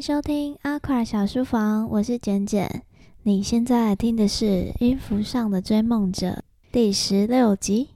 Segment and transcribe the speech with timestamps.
[0.00, 2.84] 收听阿卡小书房，我是简简。
[3.24, 4.46] 你现在听的是
[4.80, 6.28] 《音符上的追梦者》
[6.72, 7.90] 第十六集。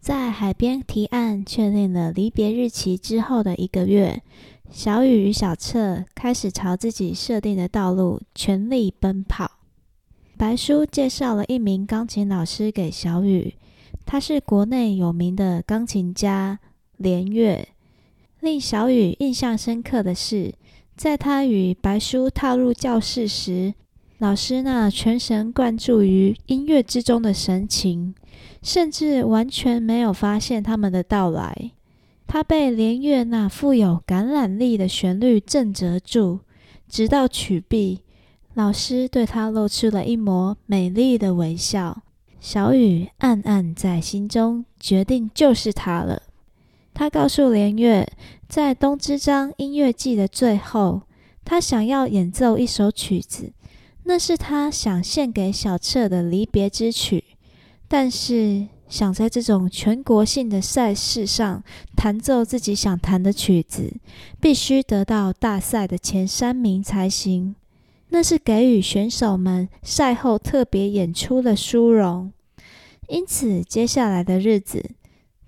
[0.00, 4.22] 在海边提案确定了离别日期之后的一个月，
[4.70, 9.58] 小雨与小彻开始朝自己设定的道路全力奔跑。
[10.38, 13.56] 白书介绍了一名钢琴老师给小雨，
[14.06, 16.60] 他是国内有名的钢琴家
[16.96, 17.68] 连岳。
[18.40, 20.54] 令小雨印象深刻的是，
[21.00, 23.72] 在他与白书踏入教室时，
[24.18, 28.14] 老师那全神贯注于音乐之中的神情，
[28.62, 31.70] 甚至完全没有发现他们的到来。
[32.26, 36.40] 他被连月那富有感染力的旋律震慑住，
[36.86, 38.00] 直到曲毕，
[38.52, 42.02] 老师对他露出了一抹美丽的微笑。
[42.40, 46.24] 小雨暗暗在心中决定，就是他了。
[47.00, 48.06] 他告诉连岳，
[48.46, 51.00] 在东之章音乐季的最后，
[51.46, 53.54] 他想要演奏一首曲子，
[54.04, 57.24] 那是他想献给小彻的离别之曲。
[57.88, 61.64] 但是，想在这种全国性的赛事上
[61.96, 63.94] 弹奏自己想弹的曲子，
[64.38, 67.54] 必须得到大赛的前三名才行。
[68.10, 72.30] 那是给予选手们赛后特别演出的殊荣。
[73.08, 74.90] 因此，接下来的日子，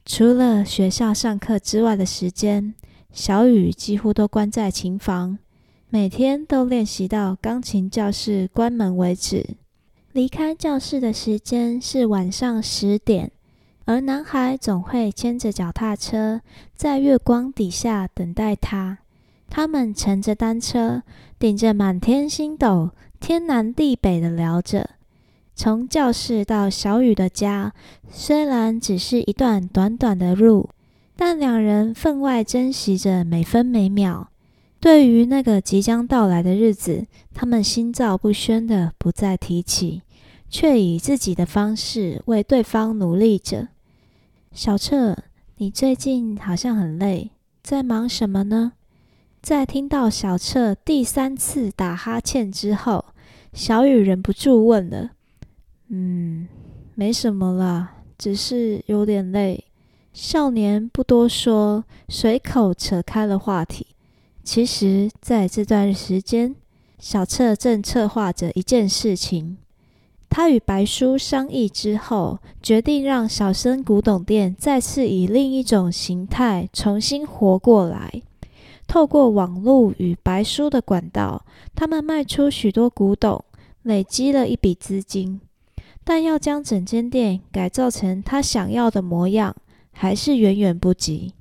[0.05, 2.75] 除了学校上课之外的时间，
[3.12, 5.39] 小雨几乎都关在琴房，
[5.89, 9.56] 每天都练习到钢琴教室关门为止。
[10.12, 13.31] 离开教室的时间是晚上十点，
[13.84, 16.41] 而男孩总会牵着脚踏车
[16.75, 18.98] 在月光底下等待他。
[19.48, 21.03] 他们乘着单车，
[21.39, 24.91] 顶着满天星斗，天南地北的聊着。
[25.55, 27.72] 从教室到小雨的家，
[28.11, 30.69] 虽然只是一段短短的路。
[31.14, 34.31] 但两人分外珍惜着每分每秒。
[34.81, 40.03] 对于那个即将到来的日子，他们心照不宣的不再提起，
[40.49, 43.69] 却以自己的方式为对方努力着。
[44.53, 45.16] 小彻，
[45.59, 47.31] 你最近好像很累，
[47.62, 48.72] 在忙什么呢？
[49.41, 53.05] 在听到小彻第三次打哈欠之后，
[53.53, 55.10] 小雨忍不住问了
[55.94, 56.48] ：“嗯，
[56.94, 59.62] 没什么啦，只是有点累。”
[60.14, 63.86] 少年不多说，随口扯开了话题。
[64.42, 66.54] 其实，在这段时间，
[66.98, 69.58] 小彻正策划着一件事情。
[70.31, 78.22] 他与白书商议之后，决定让小生古董店再次以另一种形态重新活过来。
[78.86, 81.44] 透过网络与白书的管道，
[81.75, 83.44] 他们卖出许多古董，
[83.82, 85.41] 累积了一笔资金。
[86.04, 89.54] 但要将整间店改造成他想要的模样，
[89.92, 91.34] 还是远远不及。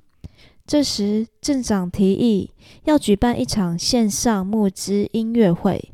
[0.64, 2.50] 这时，镇长提议
[2.84, 5.90] 要举办一场线上募资音乐会。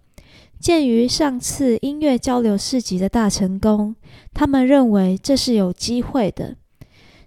[0.61, 3.95] 鉴于上次音乐交流市集的大成功，
[4.35, 6.57] 他们认为这是有机会的。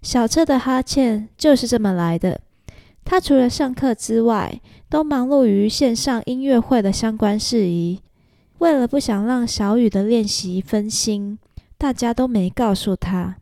[0.01, 2.41] 小彻的哈欠就是这么来的。
[3.03, 8.01] 他除了上课之外，都忙碌于线上音乐会的相关事宜。
[8.61, 11.39] 为了不想让小雨的练习分心，
[11.79, 13.37] 大家都没告诉他。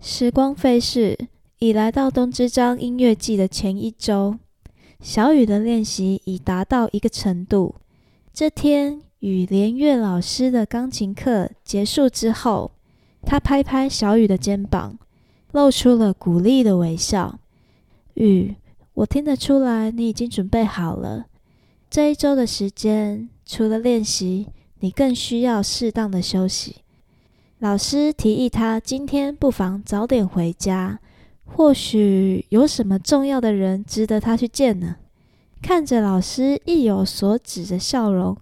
[0.00, 1.18] 时光飞逝，
[1.58, 4.38] 已来到东之章音乐季的前一周。
[5.00, 7.74] 小雨的练习已达到一个程度。
[8.32, 12.70] 这天与连岳老师的钢琴课结束之后，
[13.22, 14.96] 他拍拍小雨的肩膀，
[15.50, 17.40] 露出了鼓励的微笑。
[18.14, 18.54] 雨，
[18.94, 21.26] 我听得出来你已经准备好了。
[21.90, 24.48] 这一周的时间，除了练习，
[24.80, 26.76] 你更需要适当的休息。
[27.58, 30.98] 老师提议他今天不妨早点回家，
[31.44, 34.96] 或许有什么重要的人值得他去见呢？
[35.60, 38.34] 看着老师意有所指的笑容，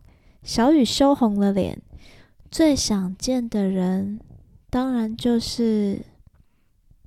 [0.44, 1.82] 小雨羞红了脸。
[2.48, 4.20] 最想见的人，
[4.70, 6.02] 当然就是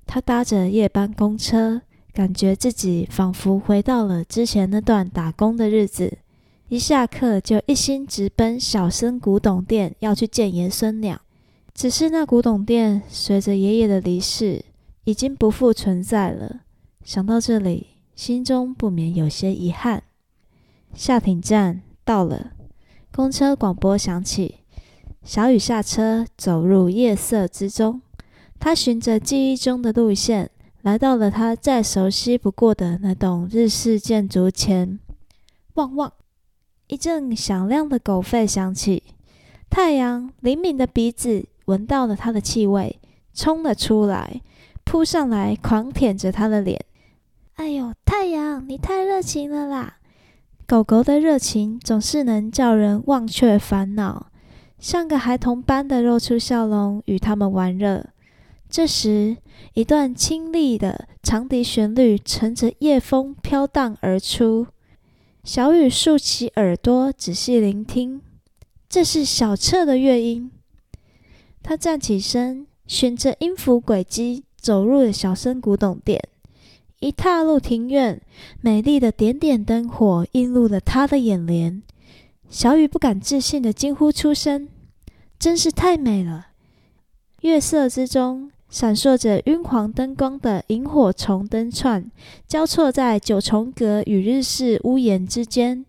[0.04, 0.20] 他。
[0.20, 1.80] 搭着夜班公车，
[2.12, 6.18] 感觉自己仿佛回到了之前那段打工的日子。
[6.74, 11.20] 一下课就一心直奔小森古董店，要去见爷孙俩。
[11.72, 14.64] 只是那古董店随着爷爷的离世
[15.04, 16.62] 已经不复存在了。
[17.04, 20.02] 想到这里，心中不免有些遗憾。
[20.94, 22.50] 下艇站到了，
[23.12, 24.56] 公车广播响起，
[25.22, 28.02] 小雨下车，走入夜色之中。
[28.58, 30.50] 他循着记忆中的路线，
[30.82, 34.98] 来到了他再熟悉不过的那栋日式建筑前。
[35.74, 36.12] 汪汪！
[36.86, 39.02] 一阵响亮的狗吠响起，
[39.70, 41.46] 太阳灵敏的鼻子。
[41.66, 43.00] 闻到了它的气味，
[43.32, 44.42] 冲了出来，
[44.84, 46.78] 扑上来，狂舔着它的脸。
[47.54, 49.96] 哎呦，太阳，你太热情了啦！
[50.66, 54.26] 狗狗的热情总是能叫人忘却烦恼，
[54.78, 58.10] 像个孩童般的露出笑容与他们玩乐。
[58.68, 59.38] 这时，
[59.72, 64.66] 一段清丽的长笛旋律乘着夜风飘荡而出。
[65.44, 68.22] 小雨竖起耳朵仔细聆听，
[68.88, 70.50] 这是小彻的乐音。
[71.62, 76.26] 他站起身，循着音符轨迹走入了小生古董店。
[77.00, 78.22] 一踏入庭院，
[78.62, 81.82] 美丽的点点灯火映入了他的眼帘。
[82.48, 84.70] 小雨不敢置信地惊呼出声
[85.38, 86.52] ：“真是太美了！”
[87.42, 92.10] 月色之中，闪烁着晕黄灯光的萤火虫灯串，
[92.48, 95.86] 交错在九重阁与日式屋檐之间。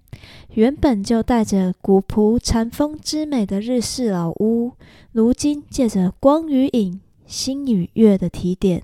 [0.53, 4.73] 原本就带着古朴禅风之美的日式老屋，
[5.11, 8.83] 如今借着光与影、星与月的提点。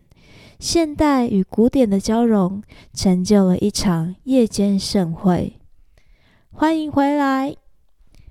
[0.58, 2.64] 现代与古典的交融，
[2.96, 5.60] 成就了一场夜间盛会。
[6.52, 7.56] 欢迎回来！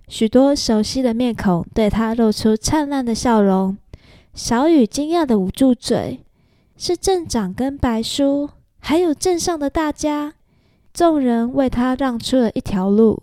[0.08, 3.76] 许多熟悉的面孔对他露出灿烂的笑容。
[4.34, 6.24] 小雨惊讶地捂住嘴，
[6.76, 10.34] 是镇长跟白叔，还有镇上的大家。
[10.92, 13.22] 众人为他让出了一条路，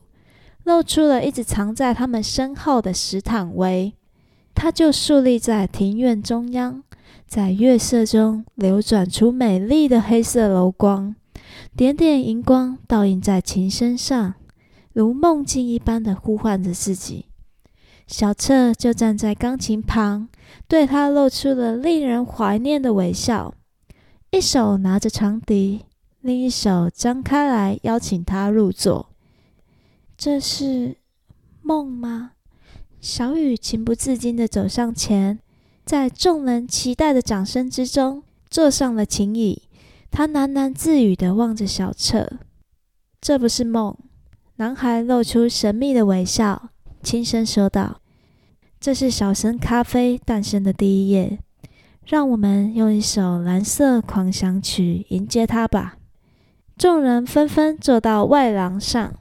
[0.63, 3.93] 露出了一直藏在他们身后的石坦威。
[4.53, 6.83] 他就竖立在庭院中央。
[7.25, 11.13] 在月色中流转出美丽的黑色柔光，
[11.75, 14.35] 点点银光倒映在琴身上，
[14.93, 17.25] 如梦境一般的呼唤着自己。
[18.07, 20.29] 小彻就站在钢琴旁，
[20.67, 23.53] 对他露出了令人怀念的微笑，
[24.31, 25.83] 一手拿着长笛，
[26.21, 29.09] 另一手张开来邀请他入座。
[30.17, 30.97] 这是
[31.61, 32.31] 梦吗？
[33.01, 35.39] 小雨情不自禁地走上前。
[35.85, 39.61] 在众人期待的掌声之中，坐上了琴椅。
[40.09, 42.39] 他喃喃自语地望着小彻
[43.21, 43.95] ：“这不是梦。”
[44.57, 46.69] 男孩露出神秘的微笑，
[47.07, 48.01] 轻声说道
[48.81, 51.39] ：“这是小生咖啡诞生的第一夜。
[52.05, 55.99] 让我们用一首蓝色狂想曲迎接它吧。”
[56.77, 59.13] 众人纷纷坐到外廊上，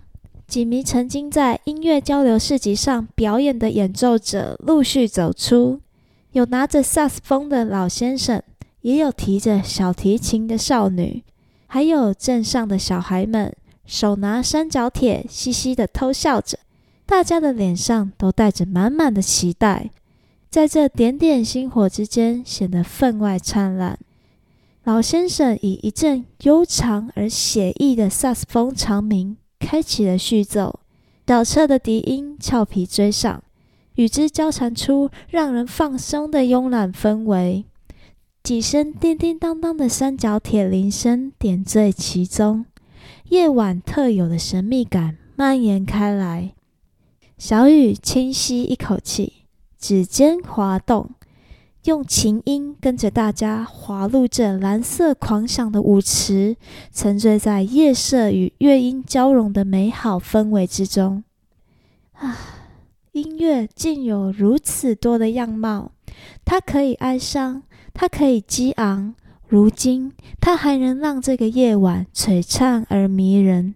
[0.49, 5.81] 几名曾经在音乐交流市集上表演的演奏者陆续走出。
[6.33, 8.43] 有拿着萨斯风的老先生，
[8.81, 11.23] 也有提着小提琴的少女，
[11.69, 13.55] 还有镇上的小孩们，
[13.85, 16.59] 手拿三角铁，嘻嘻的偷笑着。
[17.06, 19.91] 大家的脸上都带着满满的期待，
[20.50, 23.97] 在这点点星火之间，显得分外灿烂。
[24.82, 30.81] 老先生以一阵悠长而写意的萨斯风长鸣开启了序奏，
[31.26, 33.43] 小彻的笛音俏皮追上。
[33.94, 37.64] 与之交缠出让人放松的慵懒氛围，
[38.43, 42.67] 几声叮叮当当的三角铁铃声点缀其中，
[43.31, 46.56] 夜晚特有的神秘感蔓延开来。
[47.38, 49.44] 小雨轻吸一口气，
[49.79, 51.11] 指尖滑动，
[51.85, 56.56] 用琴音跟着大家滑入这蓝色狂想的舞池，
[56.91, 61.25] 沉醉在夜色与乐音交融的美好氛围之中。
[62.15, 62.38] 啊！
[63.12, 65.93] 音乐竟有如此多的样貌，
[66.44, 67.62] 它可以哀伤，
[67.93, 69.15] 它可以激昂。
[69.47, 73.75] 如今，它还能让这个夜晚璀璨而迷人。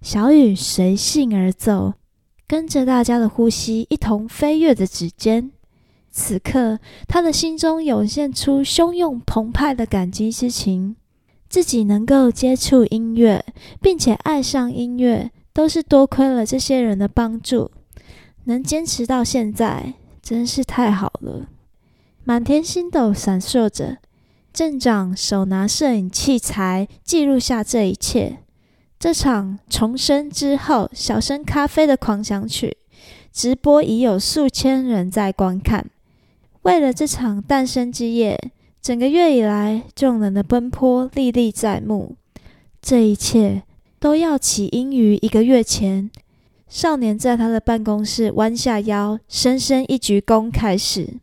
[0.00, 1.94] 小雨随性而奏，
[2.50, 5.52] 跟着大家的呼吸一同飞跃着指尖。
[6.10, 10.96] 此刻，他的心中涌现出汹涌澎湃的感激之情。
[11.48, 13.44] 自己能够接触音乐，
[13.80, 17.70] 并且爱上音乐，都是多亏了这些人的帮助。
[18.46, 21.46] 能坚持到现在，真是太好了。
[22.24, 23.98] 满天星斗闪烁着，
[24.52, 28.38] 镇长手拿摄影器材记录下这一切。
[29.00, 32.76] 这场重生之后小生咖啡的狂想曲
[33.32, 35.86] 直播已有数千人在观看。
[36.62, 38.38] 为了这场诞生之夜，
[38.82, 42.14] 整个月以来众人的奔波历历在目。
[42.82, 43.62] 这一切
[43.98, 46.10] 都要起因于一个月前。
[46.68, 51.14] 少年在他的办公室弯下腰，深深一鞠躬，开始。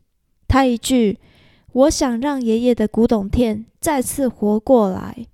[0.48, 1.20] 他一句
[1.74, 5.28] “我想让爷爷的古董店再次活过来”，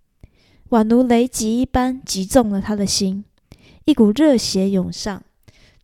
[0.74, 3.24] 宛如雷击一般击中了他的心，
[3.86, 5.22] 一股热血涌上。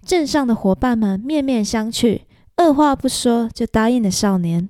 [0.03, 2.21] 镇上的伙伴们面面相觑，
[2.55, 4.67] 二话不说就答应了少年，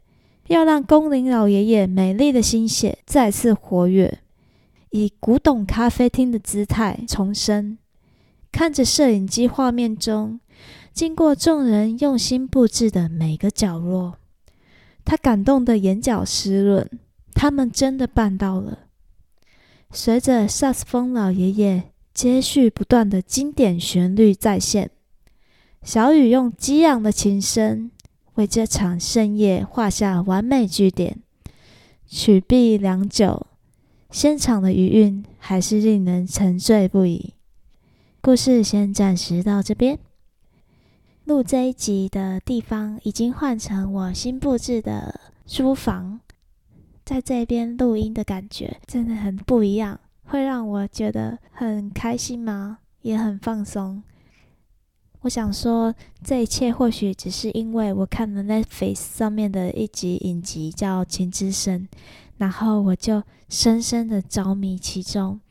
[0.48, 4.20] 要让工林老爷爷美丽的心血再次活跃，
[4.90, 7.78] 以古董咖啡厅的姿态重生。
[8.52, 10.42] 看着摄影机画面中，
[10.92, 14.18] 经过众人用心布置的每个角落，
[15.06, 16.90] 他感动的眼角湿润。
[17.34, 18.89] 他们真的办到了。
[19.92, 24.92] 随着萨斯风老爷爷接续不断的经典旋律再现。
[25.82, 27.90] 小雨用激昂的琴声
[28.36, 31.18] 为这场盛宴画下完美句点。
[32.06, 33.48] 曲毕良久，
[34.12, 37.34] 现场的余韵还是令人沉醉不已。
[38.22, 39.98] 故事先暂时到这边。
[41.26, 46.20] 录这一集的地方已经换成我新布置的书房，
[47.10, 52.78] 在这边录音的感觉真的很不一样，会让我觉得很开心吗？
[53.02, 54.04] 也很放松。
[55.22, 55.92] 我想说，
[56.24, 61.88] 这一切或许只是因为我看了 Netflix 上面的一集影集叫《情之声》，
[62.38, 65.42] 然后我就深深的着迷其中，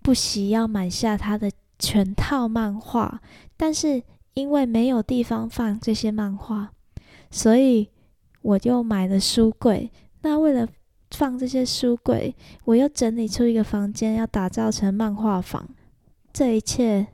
[0.00, 3.20] 不惜要买下它的全套漫画，
[3.58, 4.02] 但是。
[4.32, 6.72] 因为没有地方放这些漫画，
[7.30, 7.88] 所以
[8.42, 9.92] 我就买了书柜。
[10.22, 10.66] 那为了
[11.14, 15.68] 放这些书柜，我又整理出一个房间，要打造成漫画房。
[16.32, 17.06] 这一切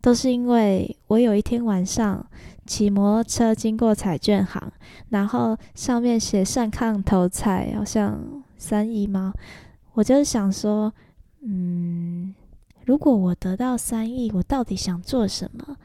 [0.00, 2.24] 都是因为我有一天晚上
[2.66, 4.72] 骑摩托车经过彩券行，
[5.08, 8.20] 然后上面写上抗头彩，好像
[8.56, 9.32] 三亿吗？
[9.94, 10.92] 我就是想说，
[11.40, 12.34] 嗯，
[12.84, 15.76] 如果我得到三亿，我到底想做什么？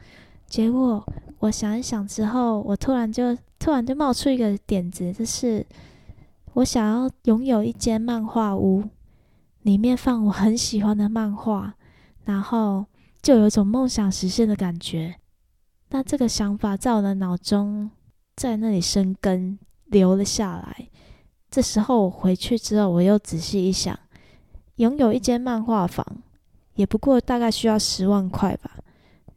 [0.46, 1.02] 结果
[1.38, 5.64] 我想一想之后，我突然就突然就冒出一个点子，就是
[6.54, 8.84] 我想要拥有一间漫画屋，
[9.62, 11.74] 里面放我很喜欢的漫画，
[12.24, 12.84] 然后
[13.22, 15.14] 就有一种梦想实现的感觉。
[15.88, 17.90] 那这个想法在我的脑中
[18.36, 20.88] 在那里生根，留了下来。
[21.50, 23.98] 这时候我回去之后，我又仔细一想，
[24.76, 26.04] 拥有一间漫画房，
[26.74, 28.78] 也不过大概需要十万块吧。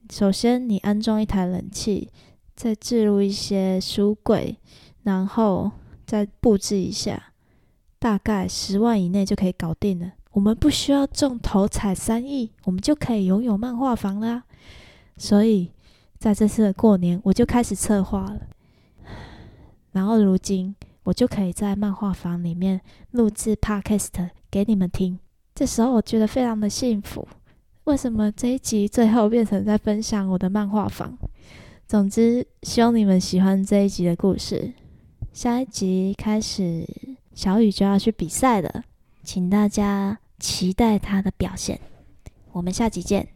[0.09, 2.09] 首先，你安装一台冷气，
[2.55, 4.57] 再置入一些书柜，
[5.03, 5.71] 然后
[6.05, 7.31] 再布置一下，
[7.99, 10.13] 大概十万以内就可以搞定了。
[10.31, 14.43] 我们不需要中头彩三亿，我们就可以拥有漫画房啦。
[15.17, 15.71] 所以，
[16.19, 18.41] 在这次的过年，我就开始策划了。
[19.93, 22.81] 然后，如今我就可以在漫画房里面
[23.11, 25.17] 录制 Podcast 给你们听。
[25.53, 27.25] 这时候，我觉得非常的幸福。
[27.85, 31.17] 为什么这一集最后变成在分享我的漫画房？
[31.87, 34.73] 总之，希望你们喜欢这一集的故事。
[35.35, 36.87] 下一集开始，
[37.33, 38.85] 小雨就要去比赛了，
[39.21, 41.77] 请大家期待他的表现。
[42.53, 43.34] 我们下集见。